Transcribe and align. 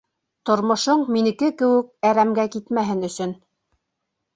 Тормошоң 0.49 1.03
минеке 1.17 1.51
кеүек 1.61 2.11
әрәмгә 2.13 2.49
китмәһен 2.59 3.13
өсөн. 3.13 3.41